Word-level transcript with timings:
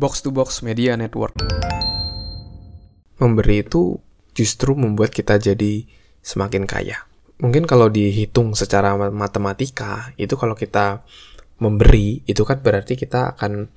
Box 0.00 0.24
to 0.24 0.32
Box 0.32 0.64
Media 0.64 0.96
Network. 0.96 1.36
Memberi 3.20 3.60
itu 3.60 4.00
justru 4.32 4.72
membuat 4.72 5.12
kita 5.12 5.36
jadi 5.36 5.84
semakin 6.24 6.64
kaya. 6.64 7.04
Mungkin 7.36 7.68
kalau 7.68 7.92
dihitung 7.92 8.56
secara 8.56 8.96
matematika, 9.12 10.16
itu 10.16 10.40
kalau 10.40 10.56
kita 10.56 11.04
memberi, 11.60 12.24
itu 12.24 12.40
kan 12.48 12.64
berarti 12.64 12.96
kita 12.96 13.36
akan 13.36 13.68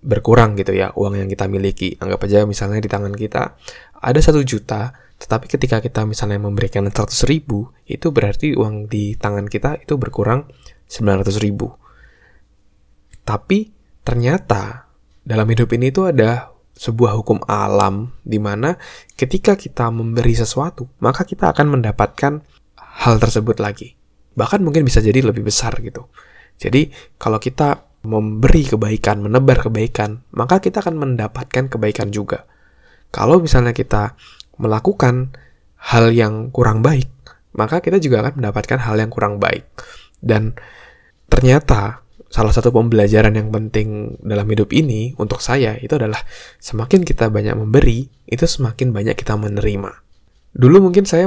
berkurang 0.00 0.54
gitu 0.54 0.70
ya 0.70 0.94
uang 0.94 1.18
yang 1.18 1.26
kita 1.26 1.50
miliki. 1.50 1.98
Anggap 1.98 2.30
aja 2.30 2.46
misalnya 2.46 2.78
di 2.78 2.86
tangan 2.86 3.10
kita 3.10 3.58
ada 3.98 4.20
satu 4.22 4.46
juta, 4.46 4.94
tetapi 5.18 5.50
ketika 5.50 5.82
kita 5.82 6.06
misalnya 6.06 6.38
memberikan 6.38 6.86
100 6.86 7.10
ribu, 7.26 7.74
itu 7.90 8.14
berarti 8.14 8.54
uang 8.54 8.86
di 8.86 9.18
tangan 9.18 9.50
kita 9.50 9.82
itu 9.82 9.98
berkurang 9.98 10.46
900 10.86 11.42
ribu. 11.42 11.74
Tapi 13.26 13.70
ternyata 14.06 14.89
dalam 15.30 15.46
hidup 15.46 15.70
ini 15.70 15.94
tuh 15.94 16.10
ada 16.10 16.50
sebuah 16.74 17.14
hukum 17.22 17.38
alam 17.46 18.10
di 18.26 18.42
mana 18.42 18.74
ketika 19.14 19.54
kita 19.54 19.86
memberi 19.94 20.34
sesuatu, 20.34 20.90
maka 20.98 21.22
kita 21.22 21.54
akan 21.54 21.78
mendapatkan 21.78 22.42
hal 23.06 23.14
tersebut 23.22 23.62
lagi. 23.62 23.94
Bahkan 24.34 24.58
mungkin 24.58 24.82
bisa 24.82 24.98
jadi 24.98 25.22
lebih 25.22 25.46
besar 25.46 25.78
gitu. 25.78 26.10
Jadi, 26.58 26.90
kalau 27.14 27.38
kita 27.38 27.86
memberi 28.02 28.64
kebaikan, 28.66 29.22
menebar 29.22 29.60
kebaikan, 29.60 30.24
maka 30.34 30.58
kita 30.58 30.82
akan 30.82 30.96
mendapatkan 30.98 31.70
kebaikan 31.70 32.10
juga. 32.10 32.48
Kalau 33.14 33.38
misalnya 33.38 33.76
kita 33.76 34.18
melakukan 34.58 35.36
hal 35.78 36.10
yang 36.10 36.50
kurang 36.50 36.82
baik, 36.82 37.08
maka 37.54 37.84
kita 37.84 38.02
juga 38.02 38.24
akan 38.24 38.40
mendapatkan 38.40 38.78
hal 38.82 38.96
yang 38.98 39.10
kurang 39.12 39.36
baik. 39.36 39.68
Dan 40.20 40.56
ternyata 41.28 42.04
salah 42.30 42.54
satu 42.54 42.70
pembelajaran 42.70 43.34
yang 43.34 43.50
penting 43.50 44.14
dalam 44.22 44.46
hidup 44.46 44.70
ini 44.70 45.18
untuk 45.18 45.42
saya 45.42 45.74
itu 45.82 45.98
adalah 45.98 46.22
semakin 46.62 47.02
kita 47.02 47.26
banyak 47.26 47.58
memberi, 47.58 48.06
itu 48.30 48.46
semakin 48.46 48.94
banyak 48.94 49.18
kita 49.18 49.34
menerima. 49.34 49.90
Dulu 50.54 50.90
mungkin 50.90 51.04
saya 51.04 51.26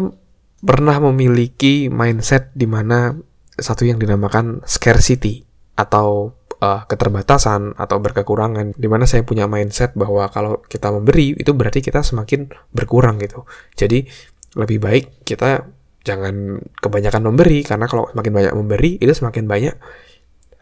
pernah 0.64 0.96
memiliki 1.04 1.92
mindset 1.92 2.56
di 2.56 2.64
mana 2.64 3.12
satu 3.60 3.84
yang 3.84 4.00
dinamakan 4.00 4.64
scarcity 4.64 5.44
atau 5.76 6.32
uh, 6.64 6.88
keterbatasan 6.88 7.76
atau 7.76 8.00
berkekurangan 8.00 8.80
di 8.80 8.88
mana 8.88 9.04
saya 9.04 9.28
punya 9.28 9.46
mindset 9.46 9.92
bahwa 10.00 10.32
kalau 10.32 10.64
kita 10.66 10.88
memberi 10.88 11.36
itu 11.36 11.52
berarti 11.52 11.84
kita 11.84 12.00
semakin 12.00 12.48
berkurang 12.72 13.20
gitu. 13.20 13.44
Jadi 13.76 14.08
lebih 14.56 14.80
baik 14.80 15.28
kita 15.28 15.68
jangan 16.04 16.64
kebanyakan 16.80 17.28
memberi 17.28 17.64
karena 17.64 17.88
kalau 17.92 18.08
semakin 18.12 18.32
banyak 18.32 18.54
memberi 18.56 18.92
itu 19.00 19.12
semakin 19.12 19.48
banyak 19.48 19.76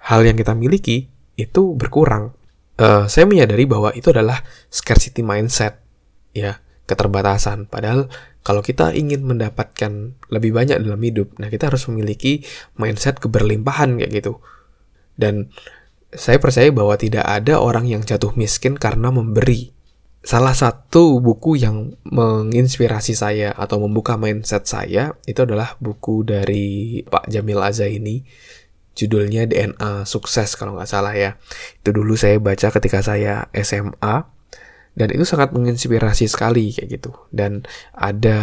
hal 0.02 0.26
yang 0.26 0.38
kita 0.38 0.58
miliki 0.58 1.10
itu 1.38 1.78
berkurang. 1.78 2.34
Uh, 2.82 3.06
saya 3.06 3.30
menyadari 3.30 3.70
bahwa 3.70 3.94
itu 3.94 4.10
adalah 4.10 4.42
scarcity 4.74 5.22
mindset, 5.22 5.78
ya 6.34 6.58
keterbatasan. 6.90 7.70
Padahal 7.70 8.10
kalau 8.42 8.66
kita 8.66 8.98
ingin 8.98 9.22
mendapatkan 9.22 10.18
lebih 10.34 10.52
banyak 10.52 10.82
dalam 10.82 10.98
hidup, 10.98 11.38
nah 11.38 11.48
kita 11.48 11.70
harus 11.70 11.86
memiliki 11.86 12.42
mindset 12.74 13.22
keberlimpahan 13.22 14.02
kayak 14.02 14.12
gitu. 14.18 14.42
Dan 15.14 15.54
saya 16.12 16.42
percaya 16.42 16.68
bahwa 16.74 16.98
tidak 16.98 17.24
ada 17.24 17.62
orang 17.62 17.86
yang 17.86 18.02
jatuh 18.02 18.34
miskin 18.34 18.76
karena 18.76 19.14
memberi. 19.14 19.72
Salah 20.22 20.54
satu 20.54 21.18
buku 21.18 21.58
yang 21.58 21.98
menginspirasi 22.06 23.18
saya 23.18 23.58
atau 23.58 23.82
membuka 23.82 24.22
mindset 24.22 24.70
saya 24.70 25.18
itu 25.26 25.42
adalah 25.42 25.78
buku 25.82 26.22
dari 26.22 27.02
Pak 27.02 27.26
Jamil 27.26 27.58
Azaini 27.58 28.22
judulnya 28.96 29.48
DNA 29.48 30.04
Sukses 30.04 30.56
kalau 30.60 30.76
nggak 30.78 30.90
salah 30.90 31.14
ya. 31.16 31.40
Itu 31.80 31.96
dulu 31.96 32.18
saya 32.20 32.38
baca 32.38 32.72
ketika 32.74 33.00
saya 33.02 33.48
SMA 33.56 34.16
dan 34.92 35.08
itu 35.16 35.24
sangat 35.24 35.56
menginspirasi 35.56 36.28
sekali 36.28 36.76
kayak 36.76 37.00
gitu. 37.00 37.12
Dan 37.32 37.64
ada 37.96 38.40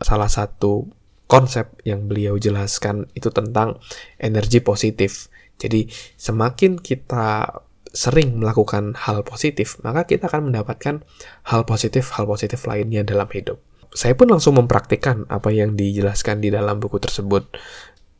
salah 0.00 0.28
satu 0.28 0.88
konsep 1.28 1.72
yang 1.88 2.08
beliau 2.08 2.36
jelaskan 2.36 3.08
itu 3.16 3.28
tentang 3.32 3.80
energi 4.20 4.60
positif. 4.60 5.32
Jadi 5.60 5.88
semakin 6.16 6.80
kita 6.80 7.48
sering 7.92 8.40
melakukan 8.40 8.96
hal 8.96 9.20
positif, 9.20 9.76
maka 9.84 10.08
kita 10.08 10.28
akan 10.28 10.48
mendapatkan 10.48 11.04
hal 11.44 11.62
positif 11.68 12.16
hal 12.16 12.24
positif 12.24 12.64
lainnya 12.64 13.04
dalam 13.04 13.28
hidup. 13.28 13.60
Saya 13.92 14.16
pun 14.16 14.32
langsung 14.32 14.56
mempraktikkan 14.56 15.28
apa 15.28 15.52
yang 15.52 15.76
dijelaskan 15.76 16.40
di 16.40 16.48
dalam 16.48 16.80
buku 16.80 16.96
tersebut. 16.96 17.44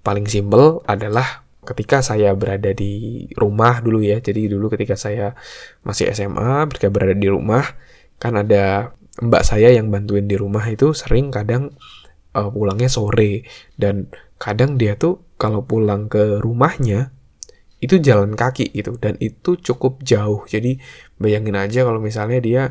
Paling 0.05 0.29
simpel 0.29 0.85
adalah 0.85 1.49
ketika 1.63 2.03
saya 2.03 2.35
berada 2.35 2.75
di 2.75 3.25
rumah 3.39 3.79
dulu 3.79 4.03
ya. 4.03 4.19
Jadi 4.19 4.51
dulu 4.51 4.71
ketika 4.75 4.99
saya 4.99 5.39
masih 5.87 6.11
SMA, 6.11 6.67
ketika 6.75 6.91
berada 6.91 7.15
di 7.15 7.31
rumah, 7.31 7.63
kan 8.19 8.39
ada 8.39 8.95
mbak 9.23 9.45
saya 9.47 9.71
yang 9.71 9.93
bantuin 9.93 10.27
di 10.27 10.35
rumah 10.35 10.65
itu 10.67 10.97
sering 10.97 11.29
kadang 11.31 11.75
uh, 12.35 12.49
pulangnya 12.49 12.89
sore 12.89 13.45
dan 13.77 14.09
kadang 14.41 14.81
dia 14.81 14.97
tuh 14.99 15.23
kalau 15.37 15.63
pulang 15.63 16.09
ke 16.09 16.41
rumahnya 16.41 17.13
itu 17.83 17.99
jalan 17.99 18.39
kaki 18.39 18.71
gitu 18.75 18.95
dan 18.99 19.19
itu 19.19 19.59
cukup 19.59 20.03
jauh. 20.07 20.47
Jadi 20.47 20.79
bayangin 21.19 21.59
aja 21.59 21.83
kalau 21.83 21.99
misalnya 21.99 22.39
dia 22.39 22.63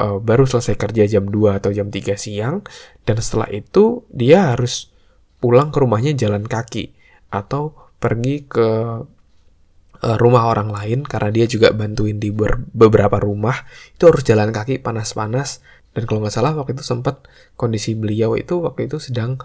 uh, 0.00 0.20
baru 0.20 0.44
selesai 0.44 0.76
kerja 0.76 1.08
jam 1.08 1.28
2 1.28 1.60
atau 1.60 1.72
jam 1.72 1.88
3 1.88 2.16
siang 2.16 2.60
dan 3.08 3.16
setelah 3.20 3.48
itu 3.52 4.04
dia 4.12 4.52
harus 4.52 4.92
pulang 5.40 5.72
ke 5.72 5.80
rumahnya 5.80 6.12
jalan 6.16 6.44
kaki 6.44 6.92
atau 7.32 7.83
pergi 8.04 8.44
ke 8.44 8.68
uh, 10.04 10.16
rumah 10.20 10.52
orang 10.52 10.68
lain 10.68 11.00
karena 11.08 11.32
dia 11.32 11.46
juga 11.48 11.72
bantuin 11.72 12.20
di 12.20 12.28
beberapa 12.76 13.16
rumah. 13.16 13.64
Itu 13.96 14.12
harus 14.12 14.20
jalan 14.20 14.52
kaki 14.52 14.84
panas-panas. 14.84 15.64
Dan 15.94 16.04
kalau 16.04 16.26
nggak 16.26 16.34
salah 16.34 16.52
waktu 16.52 16.76
itu 16.76 16.84
sempat 16.84 17.24
kondisi 17.56 17.96
beliau 17.96 18.36
itu 18.36 18.60
waktu 18.60 18.90
itu 18.90 19.00
sedang 19.00 19.40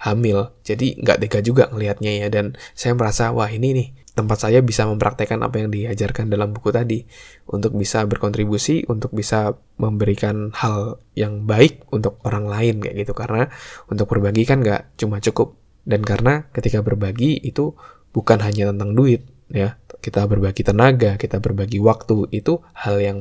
hamil. 0.00 0.54
Jadi 0.62 1.00
nggak 1.02 1.18
tega 1.24 1.40
juga 1.42 1.66
ngelihatnya 1.72 2.12
ya. 2.22 2.28
Dan 2.30 2.54
saya 2.76 2.94
merasa 2.94 3.34
wah 3.34 3.50
ini 3.50 3.74
nih 3.74 3.88
tempat 4.10 4.38
saya 4.42 4.60
bisa 4.60 4.84
mempraktekkan 4.84 5.40
apa 5.40 5.64
yang 5.64 5.70
diajarkan 5.72 6.28
dalam 6.28 6.52
buku 6.52 6.74
tadi 6.74 7.06
untuk 7.48 7.72
bisa 7.78 8.04
berkontribusi 8.04 8.84
untuk 8.90 9.14
bisa 9.16 9.56
memberikan 9.80 10.52
hal 10.52 11.00
yang 11.16 11.48
baik 11.48 11.88
untuk 11.88 12.20
orang 12.28 12.44
lain 12.46 12.84
kayak 12.84 13.08
gitu. 13.08 13.12
Karena 13.16 13.48
untuk 13.88 14.06
berbagi 14.06 14.44
kan 14.44 14.60
nggak 14.60 15.00
cuma 15.00 15.18
cukup 15.24 15.59
dan 15.84 16.04
karena 16.04 16.46
ketika 16.52 16.84
berbagi 16.84 17.40
itu 17.40 17.72
bukan 18.10 18.42
hanya 18.42 18.70
tentang 18.74 18.92
duit 18.94 19.26
ya. 19.50 19.76
Kita 20.00 20.24
berbagi 20.24 20.64
tenaga 20.64 21.20
kita 21.20 21.44
berbagi 21.44 21.76
waktu 21.76 22.32
itu 22.32 22.64
hal 22.72 22.96
yang 23.04 23.18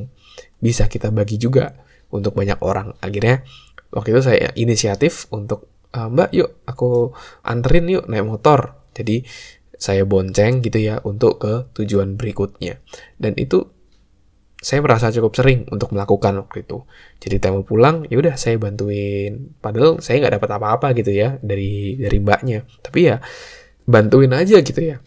bisa 0.64 0.88
kita 0.88 1.12
bagi 1.12 1.36
juga 1.36 1.76
untuk 2.08 2.36
banyak 2.36 2.60
orang. 2.64 2.96
Akhirnya 3.04 3.44
waktu 3.92 4.16
itu 4.16 4.22
saya 4.24 4.48
inisiatif 4.56 5.28
untuk 5.36 5.68
e, 5.92 6.00
mbak 6.00 6.32
yuk 6.32 6.64
aku 6.64 7.12
anterin 7.44 7.92
yuk 7.92 8.06
naik 8.08 8.24
motor. 8.24 8.80
Jadi 8.96 9.28
saya 9.80 10.04
bonceng 10.04 10.60
gitu 10.64 10.80
ya 10.80 11.00
untuk 11.04 11.44
ke 11.44 11.68
tujuan 11.76 12.16
berikutnya. 12.16 12.80
Dan 13.20 13.36
itu 13.36 13.68
saya 14.60 14.84
merasa 14.84 15.08
cukup 15.08 15.32
sering 15.40 15.64
untuk 15.72 15.96
melakukan 15.96 16.36
waktu 16.36 16.68
itu. 16.68 16.84
Jadi 17.24 17.40
mau 17.48 17.64
pulang, 17.64 18.04
ya 18.12 18.20
udah 18.20 18.36
saya 18.36 18.60
bantuin. 18.60 19.56
Padahal 19.64 20.04
saya 20.04 20.20
nggak 20.20 20.36
dapat 20.36 20.50
apa-apa 20.60 20.88
gitu 21.00 21.16
ya 21.16 21.40
dari 21.40 21.96
dari 21.96 22.18
mbaknya. 22.20 22.68
Tapi 22.84 23.00
ya 23.08 23.24
bantuin 23.88 24.36
aja 24.36 24.60
gitu 24.60 24.82
ya. 24.84 25.00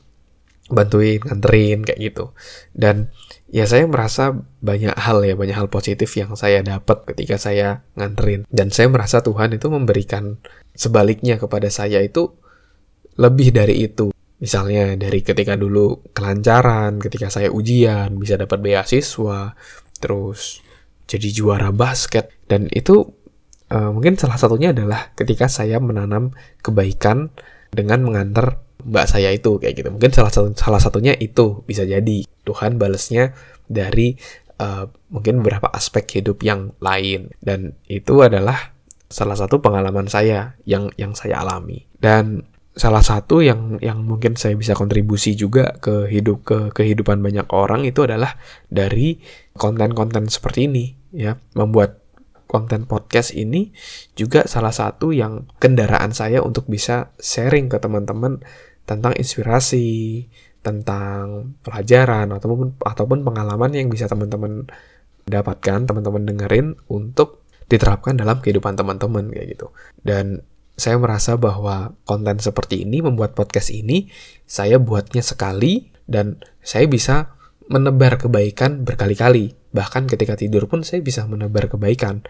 Bantuin, 0.72 1.20
nganterin 1.20 1.84
kayak 1.84 2.00
gitu. 2.00 2.32
Dan 2.72 3.12
ya 3.52 3.68
saya 3.68 3.84
merasa 3.84 4.32
banyak 4.64 4.96
hal 4.96 5.20
ya, 5.20 5.36
banyak 5.36 5.52
hal 5.52 5.68
positif 5.68 6.08
yang 6.16 6.32
saya 6.32 6.64
dapat 6.64 7.04
ketika 7.12 7.36
saya 7.36 7.84
nganterin. 7.92 8.48
Dan 8.48 8.72
saya 8.72 8.88
merasa 8.88 9.20
Tuhan 9.20 9.52
itu 9.52 9.68
memberikan 9.68 10.40
sebaliknya 10.72 11.36
kepada 11.36 11.68
saya 11.68 12.00
itu 12.00 12.32
lebih 13.20 13.52
dari 13.52 13.84
itu. 13.84 14.16
Misalnya 14.42 14.98
dari 14.98 15.22
ketika 15.22 15.54
dulu 15.54 16.10
kelancaran, 16.10 16.98
ketika 16.98 17.30
saya 17.30 17.54
ujian, 17.54 18.18
bisa 18.18 18.34
dapat 18.34 18.58
beasiswa, 18.58 19.54
terus 20.02 20.58
jadi 21.06 21.30
juara 21.30 21.70
basket. 21.70 22.34
Dan 22.50 22.66
itu 22.74 23.06
uh, 23.70 23.90
mungkin 23.94 24.18
salah 24.18 24.34
satunya 24.34 24.74
adalah 24.74 25.14
ketika 25.14 25.46
saya 25.46 25.78
menanam 25.78 26.34
kebaikan 26.58 27.30
dengan 27.70 28.02
mengantar 28.02 28.58
mbak 28.82 29.06
saya 29.06 29.30
itu 29.30 29.62
kayak 29.62 29.78
gitu. 29.78 29.88
Mungkin 29.94 30.10
salah 30.10 30.34
satu 30.34 30.50
salah 30.58 30.82
satunya 30.82 31.14
itu 31.14 31.62
bisa 31.62 31.86
jadi 31.86 32.26
Tuhan 32.42 32.82
balesnya 32.82 33.38
dari 33.70 34.18
uh, 34.58 34.90
mungkin 35.14 35.40
beberapa 35.40 35.70
aspek 35.70 36.18
hidup 36.18 36.42
yang 36.42 36.74
lain 36.82 37.30
dan 37.38 37.78
itu 37.86 38.26
adalah 38.26 38.74
salah 39.06 39.38
satu 39.38 39.62
pengalaman 39.62 40.10
saya 40.10 40.58
yang 40.66 40.90
yang 40.98 41.14
saya 41.14 41.46
alami. 41.46 41.86
Dan 41.94 42.42
salah 42.72 43.04
satu 43.04 43.44
yang 43.44 43.76
yang 43.84 44.00
mungkin 44.04 44.32
saya 44.34 44.56
bisa 44.56 44.72
kontribusi 44.72 45.36
juga 45.36 45.76
ke 45.76 46.08
hidup 46.08 46.38
ke 46.44 46.58
kehidupan 46.72 47.20
banyak 47.20 47.44
orang 47.52 47.84
itu 47.84 48.08
adalah 48.08 48.40
dari 48.72 49.20
konten-konten 49.52 50.32
seperti 50.32 50.72
ini 50.72 50.96
ya 51.12 51.36
membuat 51.52 52.00
konten 52.48 52.88
podcast 52.88 53.36
ini 53.36 53.72
juga 54.16 54.48
salah 54.48 54.72
satu 54.72 55.12
yang 55.12 55.48
kendaraan 55.60 56.16
saya 56.16 56.40
untuk 56.40 56.68
bisa 56.68 57.12
sharing 57.20 57.68
ke 57.68 57.76
teman-teman 57.76 58.40
tentang 58.88 59.12
inspirasi 59.16 60.24
tentang 60.62 61.52
pelajaran 61.66 62.30
ataupun 62.30 62.78
ataupun 62.80 63.26
pengalaman 63.26 63.74
yang 63.74 63.90
bisa 63.90 64.06
teman-teman 64.06 64.70
dapatkan, 65.26 65.86
teman-teman 65.86 66.22
dengerin 66.22 66.66
untuk 66.90 67.42
diterapkan 67.66 68.14
dalam 68.14 68.38
kehidupan 68.38 68.78
teman-teman 68.78 69.30
kayak 69.30 69.58
gitu. 69.58 69.74
Dan 70.02 70.42
saya 70.76 70.96
merasa 70.96 71.36
bahwa 71.36 71.92
konten 72.08 72.40
seperti 72.40 72.88
ini 72.88 73.04
membuat 73.04 73.36
podcast 73.36 73.68
ini 73.68 74.08
saya 74.48 74.80
buatnya 74.80 75.20
sekali 75.20 75.92
dan 76.08 76.40
saya 76.64 76.88
bisa 76.88 77.36
menebar 77.68 78.18
kebaikan 78.18 78.82
berkali-kali. 78.84 79.56
Bahkan 79.72 80.08
ketika 80.08 80.36
tidur 80.36 80.68
pun 80.68 80.84
saya 80.84 81.00
bisa 81.00 81.24
menebar 81.24 81.68
kebaikan. 81.72 82.24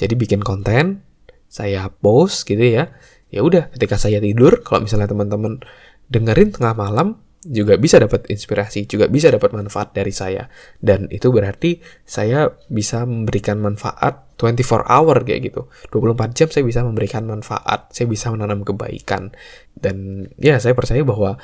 Jadi 0.00 0.14
bikin 0.16 0.40
konten, 0.42 1.04
saya 1.46 1.90
post 1.90 2.48
gitu 2.48 2.62
ya. 2.62 2.90
Ya 3.30 3.46
udah, 3.46 3.70
ketika 3.70 3.94
saya 3.94 4.18
tidur, 4.18 4.66
kalau 4.66 4.82
misalnya 4.82 5.06
teman-teman 5.06 5.62
dengerin 6.10 6.50
tengah 6.50 6.74
malam, 6.74 7.22
juga 7.40 7.80
bisa 7.80 7.96
dapat 7.96 8.28
inspirasi, 8.28 8.84
juga 8.84 9.08
bisa 9.08 9.32
dapat 9.32 9.56
manfaat 9.56 9.96
dari 9.96 10.12
saya. 10.12 10.52
Dan 10.76 11.08
itu 11.08 11.32
berarti 11.32 11.80
saya 12.04 12.52
bisa 12.68 13.08
memberikan 13.08 13.56
manfaat 13.64 14.36
24 14.36 14.84
hour 14.84 15.16
kayak 15.24 15.48
gitu. 15.48 15.72
24 15.88 16.36
jam 16.36 16.48
saya 16.52 16.64
bisa 16.68 16.80
memberikan 16.84 17.24
manfaat, 17.24 17.88
saya 17.96 18.06
bisa 18.12 18.28
menanam 18.28 18.60
kebaikan. 18.60 19.32
Dan 19.72 20.28
ya 20.36 20.60
saya 20.60 20.76
percaya 20.76 21.00
bahwa 21.00 21.40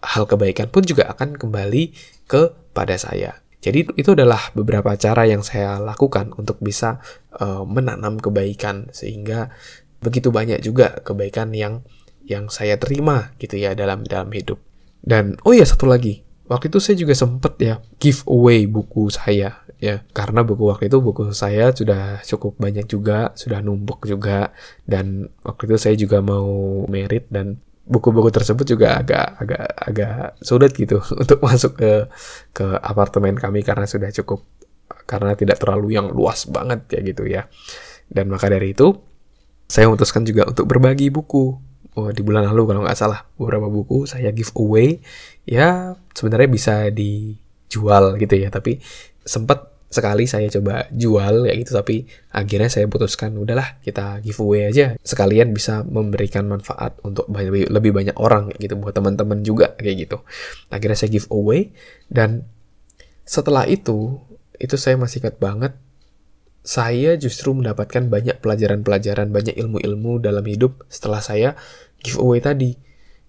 hal 0.00 0.24
kebaikan 0.24 0.72
pun 0.72 0.84
juga 0.84 1.12
akan 1.12 1.36
kembali 1.36 1.92
kepada 2.24 2.96
saya. 2.96 3.44
Jadi 3.64 3.96
itu 3.96 4.12
adalah 4.12 4.52
beberapa 4.52 4.92
cara 4.96 5.24
yang 5.24 5.40
saya 5.40 5.80
lakukan 5.80 6.36
untuk 6.36 6.60
bisa 6.60 7.00
uh, 7.40 7.64
menanam 7.64 8.20
kebaikan 8.20 8.92
sehingga 8.92 9.48
begitu 10.04 10.28
banyak 10.28 10.60
juga 10.60 11.00
kebaikan 11.00 11.56
yang 11.56 11.80
yang 12.28 12.52
saya 12.52 12.76
terima 12.76 13.32
gitu 13.40 13.56
ya 13.56 13.72
dalam 13.72 14.04
dalam 14.04 14.28
hidup. 14.32 14.60
Dan 15.04 15.36
oh 15.44 15.52
ya 15.52 15.68
satu 15.68 15.84
lagi, 15.84 16.24
waktu 16.48 16.72
itu 16.72 16.80
saya 16.80 16.96
juga 16.96 17.12
sempet 17.12 17.60
ya 17.60 17.74
giveaway 18.00 18.64
buku 18.64 19.12
saya 19.12 19.60
ya. 19.76 20.00
Karena 20.16 20.40
buku 20.40 20.64
waktu 20.64 20.88
itu 20.88 21.04
buku 21.04 21.36
saya 21.36 21.68
sudah 21.76 22.24
cukup 22.24 22.56
banyak 22.56 22.88
juga 22.88 23.36
sudah 23.36 23.60
numpuk 23.60 24.08
juga. 24.08 24.56
Dan 24.88 25.28
waktu 25.44 25.68
itu 25.68 25.76
saya 25.76 25.94
juga 26.00 26.24
mau 26.24 26.88
merit 26.88 27.28
dan 27.28 27.60
buku-buku 27.84 28.32
tersebut 28.32 28.64
juga 28.64 28.96
agak 28.96 29.44
agak 29.44 29.64
agak 29.76 30.16
sulit 30.40 30.72
gitu 30.72 31.04
untuk 31.20 31.44
masuk 31.44 31.76
ke 31.76 32.08
ke 32.56 32.66
apartemen 32.80 33.36
kami 33.36 33.60
karena 33.60 33.84
sudah 33.84 34.08
cukup 34.08 34.40
karena 35.04 35.36
tidak 35.36 35.60
terlalu 35.60 36.00
yang 36.00 36.08
luas 36.08 36.48
banget 36.48 36.88
ya 36.88 37.00
gitu 37.04 37.28
ya. 37.28 37.44
Dan 38.08 38.32
maka 38.32 38.48
dari 38.48 38.72
itu 38.72 38.96
saya 39.68 39.88
memutuskan 39.88 40.24
juga 40.24 40.48
untuk 40.48 40.68
berbagi 40.68 41.08
buku 41.12 41.73
di 41.94 42.22
bulan 42.26 42.50
lalu 42.50 42.74
kalau 42.74 42.80
nggak 42.82 42.98
salah. 42.98 43.26
Beberapa 43.38 43.70
buku 43.70 44.10
saya 44.10 44.34
give 44.34 44.50
away 44.58 44.98
ya 45.46 45.94
sebenarnya 46.12 46.48
bisa 46.50 46.74
dijual 46.90 48.18
gitu 48.18 48.34
ya. 48.34 48.50
Tapi 48.50 48.82
sempat 49.22 49.74
sekali 49.94 50.26
saya 50.26 50.50
coba 50.50 50.90
jual 50.90 51.46
ya 51.46 51.54
gitu 51.54 51.70
tapi 51.70 52.02
akhirnya 52.34 52.66
saya 52.66 52.90
putuskan 52.90 53.38
udahlah 53.38 53.78
kita 53.86 54.18
giveaway 54.26 54.66
aja. 54.66 54.98
Sekalian 54.98 55.54
bisa 55.54 55.86
memberikan 55.86 56.50
manfaat 56.50 56.98
untuk 57.06 57.30
lebih, 57.30 57.70
lebih 57.70 57.94
banyak 57.94 58.16
orang 58.18 58.50
gitu 58.58 58.74
buat 58.74 58.90
teman-teman 58.90 59.46
juga 59.46 59.78
kayak 59.78 59.96
gitu. 60.10 60.18
Akhirnya 60.74 60.98
saya 60.98 61.14
giveaway 61.14 61.70
dan 62.10 62.42
setelah 63.22 63.70
itu 63.70 64.18
itu 64.58 64.74
saya 64.74 64.98
masih 64.98 65.22
ingat 65.22 65.38
banget 65.38 65.72
saya 66.64 67.20
justru 67.20 67.52
mendapatkan 67.52 68.08
banyak 68.08 68.40
pelajaran-pelajaran, 68.40 69.28
banyak 69.28 69.52
ilmu-ilmu 69.52 70.16
dalam 70.24 70.48
hidup 70.48 70.88
setelah 70.88 71.20
saya 71.20 71.60
giveaway 72.00 72.40
tadi. 72.40 72.72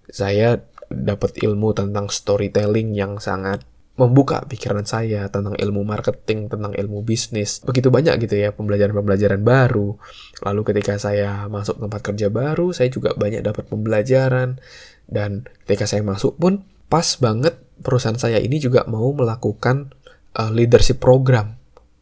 Saya 0.08 0.56
dapat 0.88 1.36
ilmu 1.44 1.76
tentang 1.76 2.08
storytelling 2.08 2.96
yang 2.96 3.20
sangat 3.20 3.60
membuka 4.00 4.44
pikiran 4.44 4.88
saya 4.88 5.28
tentang 5.28 5.52
ilmu 5.52 5.84
marketing, 5.84 6.48
tentang 6.48 6.72
ilmu 6.72 7.04
bisnis. 7.04 7.60
Begitu 7.60 7.92
banyak 7.92 8.16
gitu 8.24 8.40
ya 8.40 8.56
pembelajaran-pembelajaran 8.56 9.44
baru. 9.44 10.00
Lalu 10.40 10.60
ketika 10.72 10.96
saya 10.96 11.44
masuk 11.52 11.76
tempat 11.76 12.00
kerja 12.00 12.32
baru, 12.32 12.72
saya 12.72 12.88
juga 12.88 13.12
banyak 13.12 13.44
dapat 13.44 13.68
pembelajaran. 13.68 14.60
Dan 15.04 15.44
ketika 15.68 15.84
saya 15.84 16.00
masuk 16.00 16.40
pun 16.40 16.64
pas 16.88 17.04
banget 17.20 17.56
perusahaan 17.84 18.16
saya 18.16 18.40
ini 18.40 18.56
juga 18.56 18.88
mau 18.88 19.12
melakukan 19.12 19.92
uh, 20.40 20.48
leadership 20.52 21.04
program 21.04 21.55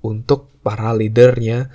untuk 0.05 0.61
para 0.61 0.93
leadernya 0.93 1.73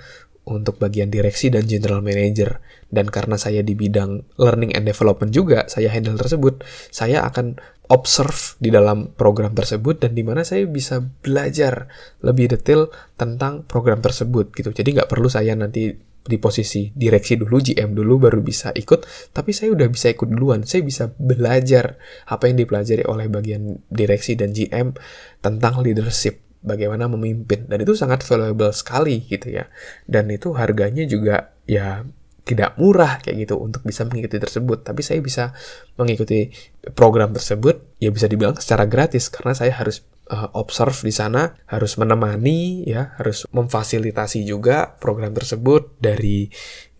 untuk 0.50 0.80
bagian 0.82 1.12
direksi 1.12 1.52
dan 1.52 1.66
general 1.68 2.00
manager. 2.00 2.62
Dan 2.90 3.06
karena 3.06 3.38
saya 3.38 3.62
di 3.62 3.78
bidang 3.78 4.34
learning 4.40 4.74
and 4.74 4.82
development 4.82 5.30
juga, 5.30 5.70
saya 5.70 5.94
handle 5.94 6.18
tersebut, 6.18 6.66
saya 6.90 7.22
akan 7.22 7.54
observe 7.90 8.58
di 8.62 8.70
dalam 8.70 9.14
program 9.14 9.54
tersebut 9.54 10.02
dan 10.06 10.14
di 10.14 10.22
mana 10.22 10.46
saya 10.46 10.66
bisa 10.66 11.02
belajar 11.02 11.90
lebih 12.22 12.50
detail 12.50 12.90
tentang 13.14 13.66
program 13.66 14.02
tersebut 14.02 14.50
gitu. 14.54 14.74
Jadi 14.74 14.98
nggak 14.98 15.10
perlu 15.10 15.30
saya 15.30 15.54
nanti 15.54 15.90
di 16.20 16.36
posisi 16.36 16.90
direksi 16.92 17.38
dulu, 17.38 17.58
GM 17.58 17.94
dulu 17.96 18.30
baru 18.30 18.42
bisa 18.44 18.70
ikut, 18.74 19.32
tapi 19.34 19.50
saya 19.54 19.72
udah 19.74 19.88
bisa 19.90 20.10
ikut 20.10 20.28
duluan. 20.30 20.66
Saya 20.66 20.82
bisa 20.82 21.10
belajar 21.14 21.98
apa 22.26 22.50
yang 22.50 22.58
dipelajari 22.58 23.06
oleh 23.06 23.26
bagian 23.30 23.86
direksi 23.90 24.34
dan 24.34 24.50
GM 24.54 24.94
tentang 25.42 25.82
leadership 25.82 26.49
bagaimana 26.60 27.08
memimpin. 27.08 27.66
Dan 27.66 27.82
itu 27.82 27.96
sangat 27.96 28.24
valuable 28.24 28.72
sekali 28.72 29.24
gitu 29.26 29.50
ya. 29.50 29.68
Dan 30.04 30.30
itu 30.32 30.52
harganya 30.56 31.04
juga 31.04 31.56
ya 31.64 32.04
tidak 32.44 32.74
murah 32.80 33.20
kayak 33.20 33.46
gitu 33.46 33.60
untuk 33.60 33.84
bisa 33.84 34.04
mengikuti 34.08 34.40
tersebut. 34.40 34.84
Tapi 34.84 35.00
saya 35.04 35.20
bisa 35.20 35.52
mengikuti 36.00 36.52
program 36.96 37.32
tersebut 37.36 38.00
ya 38.00 38.12
bisa 38.12 38.28
dibilang 38.28 38.56
secara 38.56 38.84
gratis. 38.88 39.28
Karena 39.28 39.56
saya 39.56 39.76
harus 39.76 40.04
uh, 40.30 40.48
observe 40.54 40.96
di 41.02 41.12
sana 41.12 41.58
harus 41.66 41.98
menemani 41.98 42.86
ya 42.86 43.12
harus 43.18 43.44
memfasilitasi 43.50 44.46
juga 44.46 44.94
program 44.96 45.34
tersebut 45.34 45.98
dari 45.98 46.48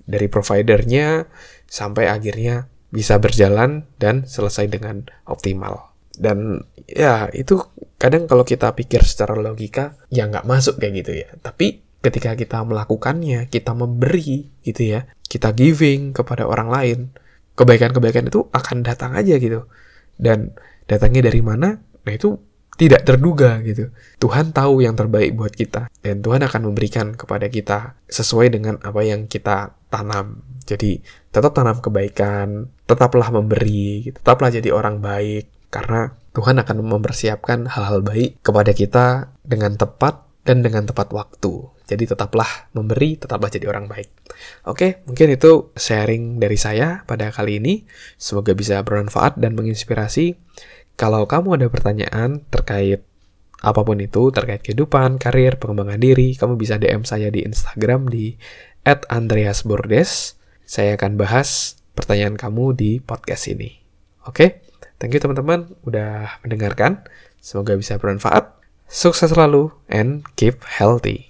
dari 0.05 0.27
providernya 0.27 1.31
sampai 1.71 2.11
akhirnya 2.11 2.67
bisa 2.91 3.23
berjalan 3.23 3.87
dan 4.03 4.27
selesai 4.27 4.67
dengan 4.67 5.07
optimal 5.31 5.90
dan 6.21 6.69
ya 6.85 7.33
itu 7.33 7.57
kadang 7.97 8.29
kalau 8.29 8.45
kita 8.45 8.77
pikir 8.77 9.01
secara 9.09 9.33
logika 9.33 9.97
ya 10.13 10.29
nggak 10.29 10.45
masuk 10.45 10.77
kayak 10.77 10.93
gitu 11.01 11.13
ya. 11.25 11.29
Tapi 11.41 11.81
ketika 12.05 12.37
kita 12.37 12.61
melakukannya 12.61 13.49
kita 13.49 13.73
memberi 13.73 14.49
gitu 14.65 14.97
ya 14.97 15.09
kita 15.29 15.53
giving 15.57 16.13
kepada 16.13 16.45
orang 16.49 16.69
lain 16.69 16.99
kebaikan-kebaikan 17.57 18.29
itu 18.29 18.45
akan 18.53 18.85
datang 18.85 19.17
aja 19.17 19.41
gitu. 19.41 19.65
Dan 20.21 20.53
datangnya 20.85 21.25
dari 21.33 21.41
mana? 21.41 21.81
Nah 21.81 22.13
itu 22.13 22.37
tidak 22.77 23.09
terduga 23.09 23.61
gitu. 23.65 23.93
Tuhan 24.21 24.53
tahu 24.53 24.85
yang 24.85 24.97
terbaik 24.97 25.37
buat 25.37 25.53
kita 25.53 25.89
dan 26.05 26.21
Tuhan 26.21 26.45
akan 26.45 26.61
memberikan 26.69 27.17
kepada 27.17 27.49
kita 27.49 27.97
sesuai 28.09 28.53
dengan 28.53 28.77
apa 28.85 29.01
yang 29.05 29.25
kita 29.25 29.77
tanam. 29.89 30.45
Jadi 30.65 31.01
tetap 31.31 31.53
tanam 31.57 31.79
kebaikan 31.79 32.69
tetaplah 32.91 33.31
memberi 33.31 34.11
tetaplah 34.11 34.51
jadi 34.51 34.75
orang 34.75 34.99
baik 34.99 35.60
karena 35.71 36.15
Tuhan 36.35 36.59
akan 36.63 36.77
mempersiapkan 36.87 37.67
hal-hal 37.71 38.03
baik 38.03 38.43
kepada 38.43 38.71
kita 38.75 39.35
dengan 39.43 39.75
tepat 39.75 40.27
dan 40.47 40.63
dengan 40.63 40.87
tepat 40.87 41.11
waktu. 41.15 41.71
Jadi 41.91 42.07
tetaplah 42.07 42.71
memberi, 42.71 43.19
tetaplah 43.19 43.51
jadi 43.51 43.67
orang 43.67 43.91
baik. 43.91 44.11
Oke, 44.71 45.03
mungkin 45.11 45.35
itu 45.35 45.75
sharing 45.75 46.39
dari 46.39 46.55
saya 46.55 47.03
pada 47.03 47.35
kali 47.35 47.59
ini. 47.59 47.83
Semoga 48.15 48.55
bisa 48.55 48.79
bermanfaat 48.87 49.43
dan 49.43 49.59
menginspirasi. 49.59 50.39
Kalau 50.95 51.27
kamu 51.27 51.59
ada 51.59 51.67
pertanyaan 51.67 52.47
terkait 52.47 53.03
apa 53.61 53.81
pun 53.83 53.99
itu, 53.99 54.31
terkait 54.31 54.63
kehidupan, 54.63 55.19
karir, 55.19 55.59
pengembangan 55.59 55.99
diri, 55.99 56.39
kamu 56.39 56.55
bisa 56.55 56.79
DM 56.79 57.03
saya 57.03 57.29
di 57.29 57.43
Instagram 57.43 58.07
di 58.07 58.39
@andreasbordes. 58.87 60.39
Saya 60.63 60.95
akan 60.95 61.19
bahas 61.19 61.75
pertanyaan 61.99 62.39
kamu 62.39 62.79
di 62.79 62.91
podcast 63.03 63.51
ini. 63.51 63.83
Oke? 64.31 64.70
Thank 65.01 65.17
you 65.17 65.21
teman-teman 65.21 65.75
udah 65.89 66.39
mendengarkan. 66.45 67.03
Semoga 67.41 67.75
bisa 67.75 67.97
bermanfaat. 67.97 68.53
Sukses 68.87 69.33
selalu 69.33 69.73
and 69.89 70.23
keep 70.37 70.61
healthy. 70.69 71.27